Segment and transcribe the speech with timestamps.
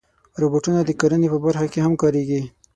[0.41, 2.41] روبوټونه د کرنې په برخه کې هم کارېږي.